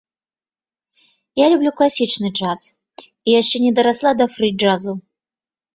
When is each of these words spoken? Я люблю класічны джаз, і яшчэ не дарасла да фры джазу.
Я 1.43 1.51
люблю 1.55 1.73
класічны 1.81 2.33
джаз, 2.41 2.61
і 3.11 3.29
яшчэ 3.41 3.57
не 3.69 3.77
дарасла 3.81 4.11
да 4.25 4.33
фры 4.37 4.47
джазу. 4.59 5.01